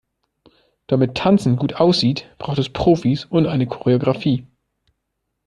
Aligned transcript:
Damit 0.87 1.13
Tanzen 1.15 1.57
gut 1.57 1.73
aussieht, 1.75 2.27
braucht 2.39 2.57
es 2.57 2.69
Profis 2.73 3.25
und 3.25 3.45
eine 3.45 3.67
Choreografie. 3.67 4.47